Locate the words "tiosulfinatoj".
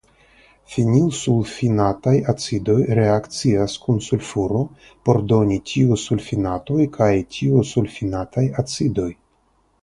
5.73-6.79